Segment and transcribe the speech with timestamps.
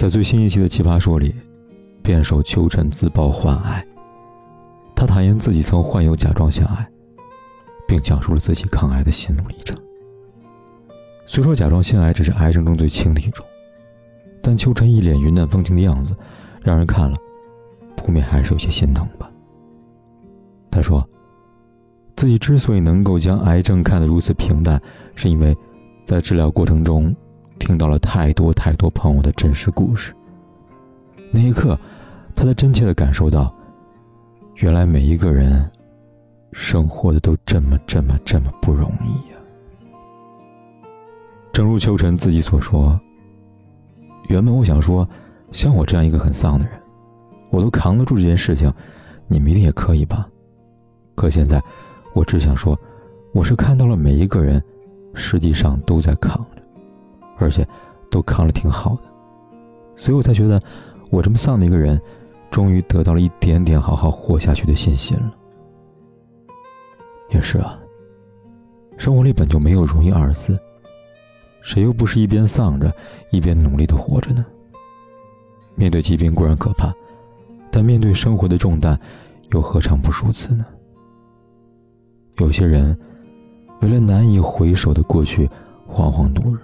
[0.00, 1.34] 在最新一期的《奇葩说》里，
[2.02, 3.86] 辩手秋晨自曝患癌。
[4.96, 6.88] 他坦言自己曾患有甲状腺癌，
[7.86, 9.76] 并讲述了自己抗癌的心路历程。
[11.26, 13.44] 虽说甲状腺癌只是癌症中最轻的一种，
[14.40, 16.16] 但秋晨一脸云淡风轻的样子，
[16.62, 17.14] 让人看了
[17.94, 19.30] 不免还是有些心疼吧。
[20.70, 21.06] 他说，
[22.16, 24.80] 自己之所以能够将癌症看得如此平淡，
[25.14, 25.54] 是因为
[26.06, 27.14] 在治疗过程中。
[27.60, 30.12] 听到了太多太多朋友的真实故事。
[31.30, 31.78] 那一刻，
[32.34, 33.54] 他才真切的感受到，
[34.56, 35.70] 原来每一个人
[36.52, 39.36] 生活的都这么这么这么不容易呀。
[41.52, 42.98] 正如秋晨自己所说，
[44.28, 45.08] 原本我想说，
[45.52, 46.74] 像我这样一个很丧的人，
[47.50, 48.72] 我都扛得住这件事情，
[49.28, 50.26] 你们一定也可以吧？
[51.14, 51.62] 可现在，
[52.14, 52.76] 我只想说，
[53.34, 54.60] 我是看到了每一个人，
[55.14, 56.59] 实际上都在扛着。
[57.40, 57.66] 而且，
[58.10, 59.02] 都扛了挺好的，
[59.96, 60.60] 所以我才觉得，
[61.10, 62.00] 我这么丧的一个人，
[62.50, 65.34] 终于得到了一点点好好活下去的信心了。
[67.30, 67.78] 也是啊，
[68.98, 70.58] 生活里本就没有容易二字，
[71.62, 72.92] 谁又不是一边丧着，
[73.30, 74.44] 一边努力的活着呢？
[75.76, 76.92] 面对疾病固然可怕，
[77.70, 78.98] 但面对生活的重担，
[79.52, 80.66] 又何尝不如此呢？
[82.38, 82.98] 有些人，
[83.80, 85.46] 为了难以回首的过去，
[85.88, 86.58] 惶惶度日。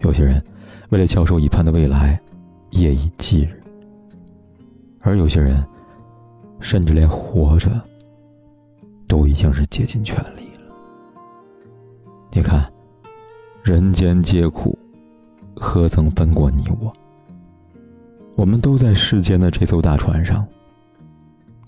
[0.00, 0.42] 有些人
[0.90, 2.20] 为了翘首以盼的未来，
[2.70, 3.50] 夜以继日；
[5.00, 5.66] 而有些人，
[6.60, 7.70] 甚至连活着
[9.06, 10.74] 都已经是竭尽全力了。
[12.32, 12.70] 你看，
[13.62, 14.78] 人间皆苦，
[15.56, 16.92] 何曾分过你我？
[18.36, 20.46] 我们都在世间的这艘大船上，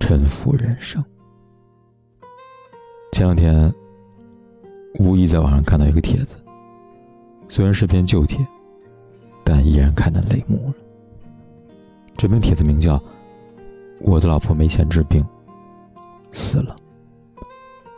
[0.00, 1.02] 沉浮人生。
[3.12, 3.72] 前两天，
[4.98, 6.38] 无意在网上看到一个帖子。
[7.48, 8.46] 虽然是篇旧帖，
[9.42, 10.74] 但依然看得泪目了。
[12.16, 12.96] 这篇帖子名叫
[14.00, 15.24] 《我的老婆没钱治病，
[16.30, 16.76] 死了》，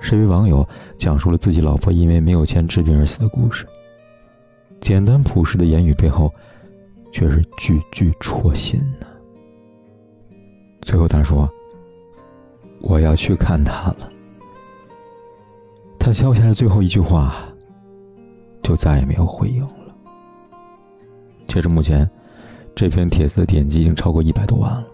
[0.00, 0.66] 是一位网友
[0.98, 3.66] 讲述了自己老婆因为没有钱治病而死的故事。
[4.80, 6.32] 简单朴实的言语背后，
[7.12, 9.06] 却是句句戳心呢。
[10.82, 11.48] 最后他说
[12.82, 14.10] ：“我要去看他了。”
[15.98, 17.36] 他敲下了最后一句话。
[18.62, 19.94] 就再也没有回应了。
[21.46, 22.08] 截至目前，
[22.74, 24.86] 这篇帖子的点击已经超过一百多万了，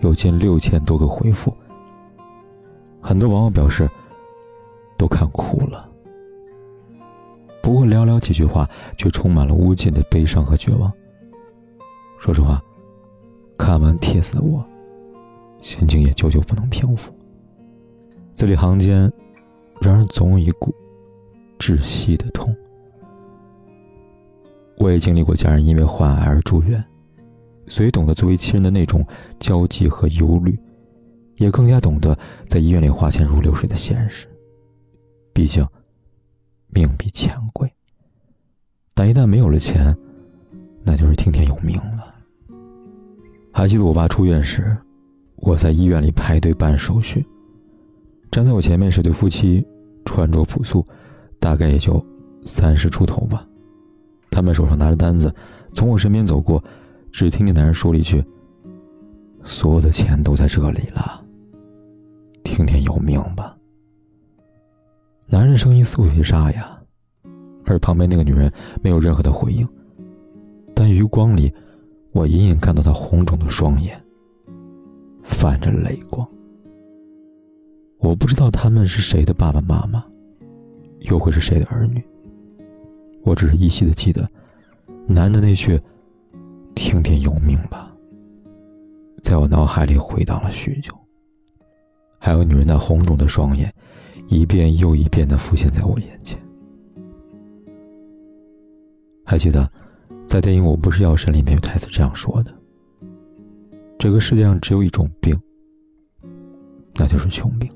[0.00, 1.52] 有近六千多个回复。
[3.00, 3.88] 很多网友表示
[4.96, 5.88] 都看哭了。
[7.62, 10.92] 不过寥寥几句话，却充满了无尽的悲伤和绝望。
[12.18, 12.62] 说实话，
[13.58, 14.64] 看完帖子的我，
[15.60, 17.12] 心情也久久不能平复。
[18.32, 19.10] 字里行间，
[19.80, 20.72] 让人总有一股
[21.58, 22.54] 窒息的痛。
[24.78, 26.84] 我也经历过家人因为患癌而住院，
[27.66, 29.04] 所以懂得作为亲人的那种
[29.38, 30.58] 焦急和忧虑，
[31.36, 32.16] 也更加懂得
[32.46, 34.26] 在医院里花钱如流水的现实。
[35.32, 35.66] 毕竟，
[36.68, 37.70] 命比钱贵。
[38.94, 39.96] 但一旦没有了钱，
[40.82, 42.14] 那就是听天由命了。
[43.52, 44.76] 还记得我爸出院时，
[45.36, 47.24] 我在医院里排队办手续，
[48.30, 49.66] 站在我前面是对夫妻，
[50.04, 50.86] 穿着朴素，
[51.38, 52.04] 大概也就
[52.44, 53.46] 三十出头吧。
[54.30, 55.34] 他们手上拿着单子，
[55.74, 56.62] 从我身边走过，
[57.10, 58.22] 只听见男人说了一句
[59.42, 61.24] ：“所有的钱都在这里了，
[62.44, 63.56] 听天由命吧。”
[65.28, 66.78] 男人声音似乎有些沙哑，
[67.64, 68.52] 而旁边那个女人
[68.82, 69.66] 没有任何的回应，
[70.74, 71.52] 但余光里，
[72.12, 74.00] 我隐隐看到她红肿的双眼，
[75.24, 76.26] 泛着泪光。
[77.98, 80.04] 我不知道他们是谁的爸爸妈妈，
[81.06, 82.02] 又会是谁的儿女。
[83.22, 84.28] 我只是依稀的记得，
[85.06, 85.80] 男的那句
[86.76, 87.92] “听天由命吧”，
[89.22, 90.92] 在我脑海里回荡了许久。
[92.18, 93.72] 还有女人那红肿的双眼，
[94.28, 96.40] 一遍又一遍的浮现在我眼前。
[99.24, 99.68] 还记得，
[100.26, 102.54] 在电影《我不是药神》里面有台词这样说的
[103.98, 105.36] ：“这个世界上只有一种病，
[106.94, 107.68] 那就是穷病。”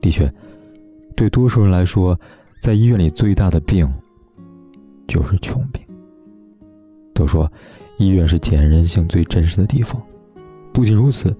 [0.00, 0.32] 的确，
[1.12, 2.18] 对多数人来说。
[2.60, 3.92] 在医院里最大的病，
[5.08, 5.82] 就是穷病。
[7.12, 7.50] 都说
[7.98, 10.00] 医院是检验人性最真实的地方。
[10.72, 11.36] 不仅如此，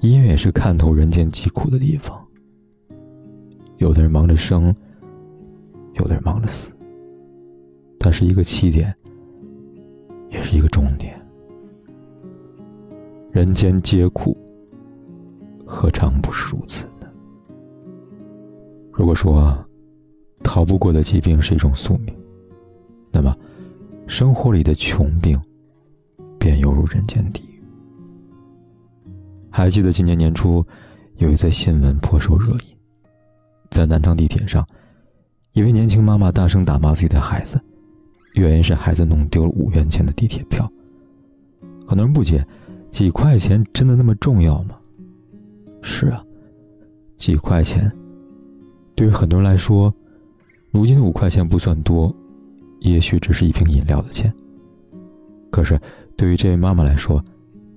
[0.00, 2.20] 医院也是看透人间疾苦的地方。
[3.76, 4.74] 有的人忙着生，
[5.92, 6.72] 有的人忙着死。
[8.00, 8.92] 它是一个起点，
[10.30, 11.16] 也是一个终点。
[13.30, 14.36] 人间皆苦，
[15.64, 16.88] 何尝不是如此？
[18.96, 19.54] 如果说
[20.42, 22.14] 逃不过的疾病是一种宿命，
[23.12, 23.36] 那么
[24.06, 25.38] 生活里的穷病
[26.38, 27.62] 便犹如人间地狱。
[29.50, 30.64] 还记得今年年初
[31.18, 32.74] 有一则新闻颇受热议，
[33.70, 34.66] 在南昌地铁上，
[35.52, 37.60] 一位年轻妈妈大声打骂自己的孩子。
[38.32, 40.66] 原因是孩子弄丢了五元钱的地铁票。
[41.86, 42.42] 很多人不解，
[42.90, 44.78] 几块钱真的那么重要吗？
[45.82, 46.24] 是啊，
[47.18, 47.90] 几块钱，
[48.96, 49.92] 对于很多人来说，
[50.72, 52.12] 如今的五块钱不算多，
[52.80, 54.32] 也许只是一瓶饮料的钱。
[55.52, 55.78] 可是
[56.16, 57.22] 对于这位妈妈来说，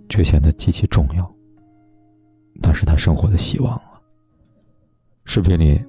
[0.07, 1.31] 却显得极其重要。
[2.55, 3.99] 那是她生活的希望啊！
[5.25, 5.79] 视频里，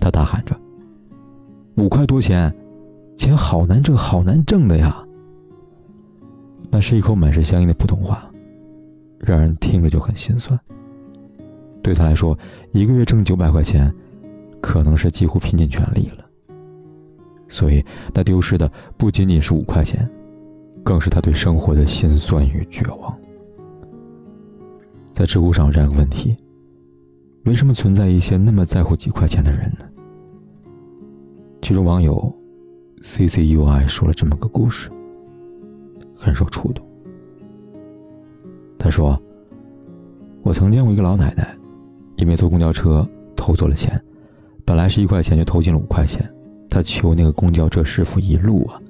[0.00, 0.58] 她大喊着
[1.76, 2.52] ：“五块多钱！”
[3.16, 5.06] 钱好难挣，好难挣的呀。
[6.70, 8.28] 那是一口满是乡音的普通话，
[9.18, 10.58] 让人听着就很心酸。
[11.82, 12.36] 对他来说，
[12.72, 13.94] 一个月挣九百块钱，
[14.62, 16.24] 可能是几乎拼尽全力了。
[17.48, 20.08] 所以，他丢失的不仅仅是五块钱，
[20.82, 23.14] 更是他对生活的心酸与绝望。
[25.12, 26.34] 在知乎上有这样一个问题：
[27.44, 29.84] 为什么存在一些那么在乎几块钱的人呢？
[31.60, 32.34] 其中网友。
[33.04, 34.88] C C U I 说了这么个故事，
[36.16, 36.86] 很受触动。
[38.78, 39.20] 他说
[40.44, 41.52] ：“我曾见过一个老奶奶，
[42.14, 43.04] 因为坐公交车
[43.34, 44.00] 偷错了钱，
[44.64, 46.28] 本来是一块钱，就投进了五块钱。
[46.70, 48.80] 他求那个公交车师傅一路啊，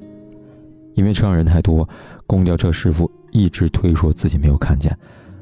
[0.95, 1.89] 因为车上人太多，
[2.27, 4.97] 公交车师傅一直推说自己没有看见。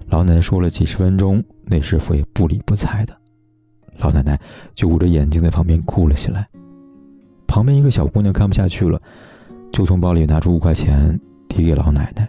[0.09, 3.15] 老奶奶说了几十分钟，那师傅也不理不睬的。
[3.99, 4.41] 老奶奶
[4.75, 6.49] 就捂着眼睛在旁边哭了起来。”
[7.47, 9.01] 旁边一个小姑娘看不下去了，
[9.73, 12.27] 就从包里拿出五块钱递给老奶奶，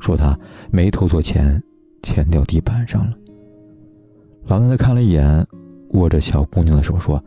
[0.00, 0.38] 说她
[0.70, 1.62] 没偷错钱，
[2.02, 3.16] 钱掉地板上了。
[4.46, 5.46] 老奶奶看了一眼，
[5.94, 7.22] 握着小姑娘的手说：“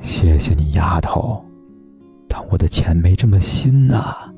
[0.00, 1.44] 谢谢你，丫头，
[2.26, 4.32] 但我的钱没这么新呐。”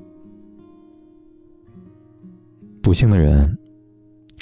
[2.83, 3.57] 不幸的人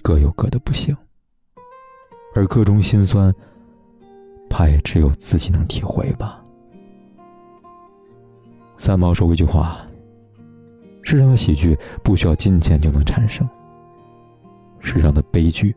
[0.02, 0.96] 各有各的不幸，
[2.34, 3.34] 而各种心酸，
[4.48, 6.42] 怕也只有自己能体会吧。
[8.78, 9.86] 三毛说过一句话
[11.04, 13.46] ：“世上的喜剧不需要金钱就能产生，
[14.80, 15.76] 世上的悲剧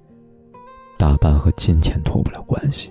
[0.97, 2.89] 大半和金钱脱不了关系。”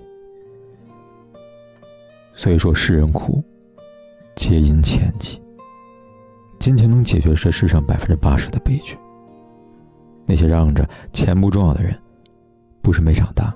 [2.34, 3.44] 所以说，世人苦，
[4.36, 5.40] 皆因钱起。
[6.58, 8.96] 金钱能解决这世上百分之八十的悲剧。
[10.26, 11.98] 那些嚷着钱不重要的人，
[12.82, 13.54] 不是没长大，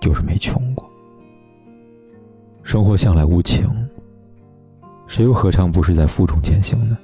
[0.00, 0.88] 就是没穷过。
[2.62, 3.68] 生活向来无情。
[5.06, 6.96] 谁又何尝不是在负重前行呢？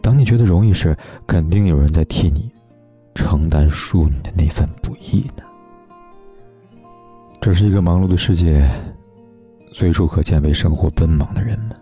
[0.00, 0.96] 当你觉得容易时，
[1.26, 2.50] 肯定有人在替你
[3.14, 5.44] 承担输你的那份不易呢。
[7.46, 8.68] 这是一个忙碌的世界，
[9.72, 11.76] 随处可见为生活奔忙的人们。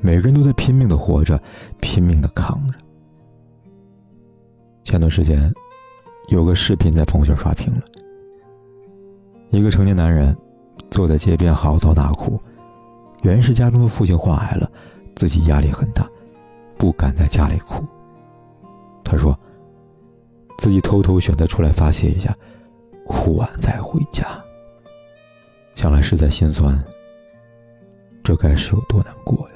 [0.00, 1.38] 每个人都在拼命的活着，
[1.78, 2.78] 拼命的扛着。
[4.82, 5.52] 前段时间，
[6.30, 7.82] 有个视频在朋友圈刷屏了，
[9.50, 10.34] 一个成年男人
[10.90, 12.40] 坐在街边嚎啕大哭。
[13.24, 14.72] 原是家中的父亲患癌了，
[15.16, 16.08] 自己压力很大，
[16.78, 17.84] 不敢在家里哭。
[19.04, 19.38] 他说
[20.56, 22.34] ：“自己偷偷选择出来发泄一下，
[23.04, 24.26] 哭完再回家。”
[25.76, 26.82] 想来实在心酸，
[28.24, 29.54] 这该是有多难过呀！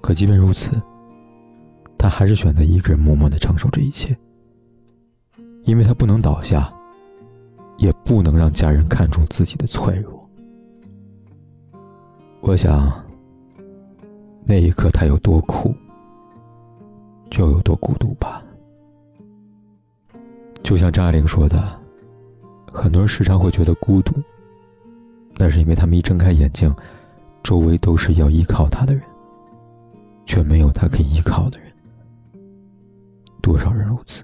[0.00, 0.80] 可即便如此，
[1.98, 4.16] 他还是选择一个人默默的承受这一切，
[5.64, 6.72] 因为他不能倒下，
[7.76, 10.24] 也不能让家人看出自己的脆弱。
[12.40, 13.04] 我想，
[14.44, 15.74] 那一刻他有多苦，
[17.30, 18.40] 就有多孤独吧。
[20.62, 21.79] 就像张爱玲说的，
[22.72, 24.14] 很多人时常会觉得孤独，
[25.36, 26.74] 那是因为他们一睁开眼睛，
[27.42, 29.02] 周围都是要依靠他的人，
[30.24, 31.70] 却没有他可以依靠的人。
[33.42, 34.22] 多少人如此，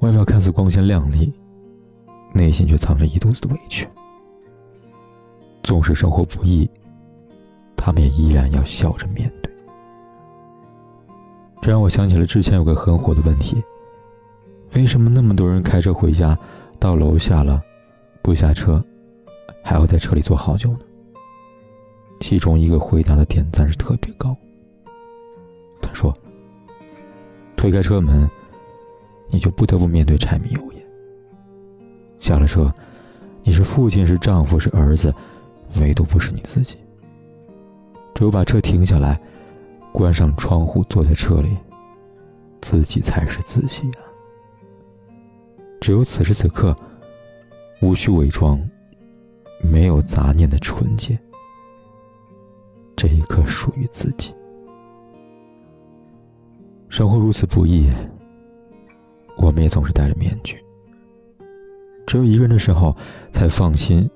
[0.00, 1.32] 外表看似光鲜亮丽，
[2.32, 3.86] 内心却藏着一肚子的委屈。
[5.62, 6.68] 纵使生活不易，
[7.76, 9.52] 他们也依然要笑着面对。
[11.62, 13.62] 这让我想起了之前有个很火的问题：
[14.74, 16.36] 为什么那么多人开车回家，
[16.80, 17.62] 到楼下了，
[18.20, 18.84] 不下车，
[19.62, 20.80] 还要在车里坐好久呢？
[22.20, 24.36] 其中一个回答的点赞是特别高。
[25.80, 26.12] 他说
[27.56, 28.28] ：“推开车门，
[29.28, 30.82] 你就不得不面对柴米油盐。
[32.18, 32.72] 下了车，
[33.44, 35.14] 你是父亲，是丈夫，是儿子，
[35.80, 36.76] 唯独不是你自己。
[38.12, 39.20] 只有把车停下来，
[39.92, 41.56] 关上窗户，坐在车里，
[42.60, 44.03] 自己才是自己啊。
[45.84, 46.74] 只有此时此刻，
[47.82, 48.58] 无需伪装，
[49.62, 51.18] 没有杂念的纯洁。”
[52.96, 54.34] 这一刻属于自己。
[56.88, 57.92] 生活如此不易，
[59.36, 60.56] 我们也总是戴着面具。
[62.06, 62.96] 只有一个人的时候，
[63.30, 64.10] 才放心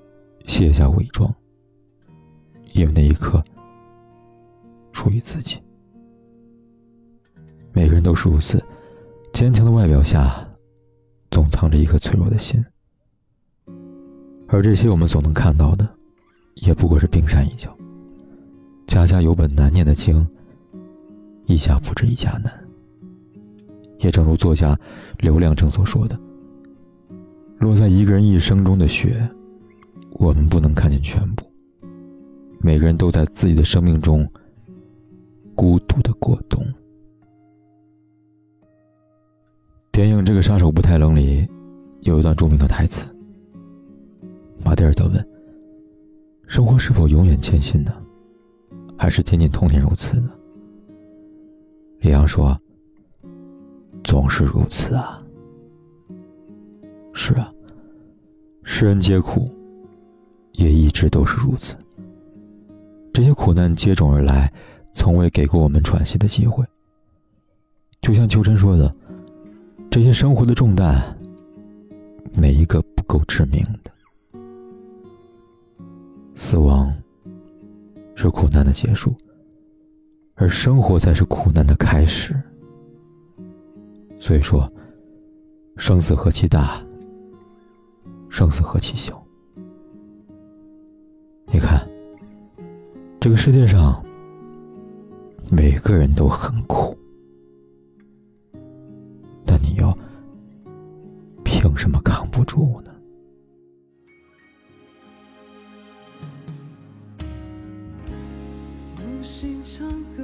[0.47, 1.31] 卸下伪装，
[2.73, 3.45] 因为那一刻
[4.95, 5.61] 属于自己。
[7.75, 8.59] 每个人都是如此，
[9.35, 10.48] 坚强的外表下，
[11.31, 12.65] 总藏着一颗脆弱的心。
[14.49, 15.89] 而这些我们所能看到的，
[16.55, 17.77] 也不过是冰山一角。
[18.87, 20.27] 家家有本难念的经，
[21.47, 22.53] 一家不知一家难。
[23.99, 24.79] 也正如作家
[25.19, 26.19] 刘亮程所说的
[27.59, 29.29] ：“落在一个人一生中的雪，
[30.13, 31.45] 我们不能看见全部。
[32.61, 34.27] 每个人都在自己的生命中
[35.55, 36.65] 孤独的过冬。”
[39.99, 41.45] 电影《这个杀手不太冷》里
[42.03, 43.05] 有一段著名的台词
[44.65, 45.29] ：“马蒂尔德问，
[46.47, 47.93] 生活是否永远艰辛呢？”
[48.97, 50.31] 还是仅仅童年如此呢？
[51.99, 52.57] 李阳说
[54.05, 55.19] ：“总是如此啊。”
[57.13, 57.53] 是啊，
[58.63, 59.51] 世人皆苦，
[60.53, 61.75] 也一直都是如此。
[63.13, 64.53] 这些苦难接踵而来，
[64.93, 66.65] 从未给过我们喘息的机会。
[68.01, 68.95] 就像秋晨说的
[69.91, 71.03] ：“这些生活的重担，
[72.33, 73.91] 每一个不够致命的，
[76.35, 76.93] 死亡。”
[78.21, 79.15] 是苦难的结束，
[80.35, 82.35] 而生活才是苦难的开始。
[84.19, 84.69] 所以说，
[85.77, 86.85] 生死何其大，
[88.29, 89.25] 生死何其小。
[91.47, 91.89] 你看，
[93.21, 94.05] 这个世界上，
[95.49, 96.99] 每个人都很苦，
[102.59, 102.83] 么
[109.65, 110.23] 扛不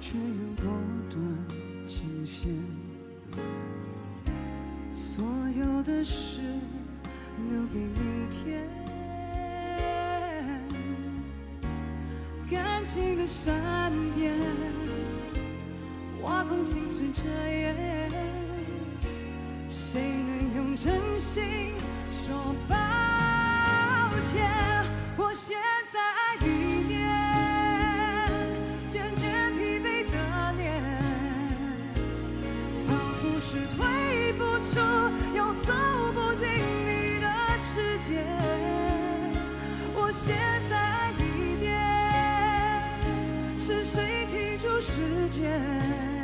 [0.00, 0.56] 住呢？
[5.82, 6.42] 的事
[7.50, 8.68] 留给明天，
[12.50, 14.38] 感情的善变，
[16.22, 18.10] 挖空心碎着眼，
[19.70, 21.74] 谁能用真心
[22.12, 22.76] 说抱
[24.22, 24.48] 歉？
[25.16, 25.58] 我现
[25.92, 25.98] 在
[26.46, 26.94] 一面
[28.86, 30.16] 渐渐疲惫的
[30.56, 30.80] 脸，
[32.86, 34.78] 仿佛是退不出
[35.34, 35.74] 又走
[36.14, 36.46] 不进
[36.86, 37.26] 你的
[37.58, 38.24] 世界。
[39.92, 40.36] 我现
[40.70, 41.74] 在离别，
[43.58, 46.19] 是谁停住时间？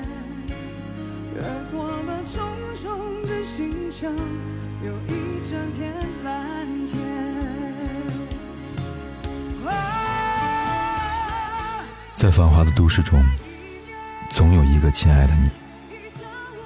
[1.46, 2.42] 越过了重
[2.74, 4.12] 重的心墙，
[4.82, 6.96] 有一整片蓝天。
[12.12, 13.22] 在繁华的都市中，
[14.30, 15.48] 总有一个亲爱的你，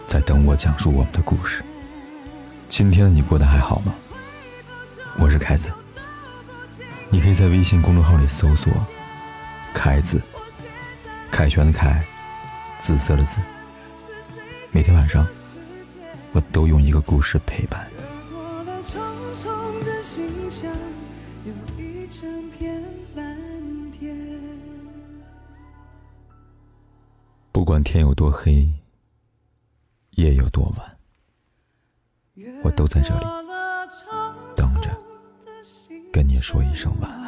[0.06, 1.62] 在等我讲述我们的故事。
[2.70, 3.94] 今天的你过得还好吗？
[5.18, 5.70] 我是凯子，
[7.10, 8.72] 你可以在微信公众号里搜索
[9.74, 10.22] “凯子”，
[11.30, 12.02] 凯旋的凯，
[12.78, 13.40] 紫色的紫。
[14.72, 15.26] 每天晚上，
[16.32, 17.90] 我都用一个故事陪伴。
[27.50, 28.68] 不管天有多黑，
[30.10, 30.88] 夜有多晚，
[32.62, 33.24] 我都在这里
[34.56, 34.96] 等着。
[36.12, 37.19] 跟你说一声晚安。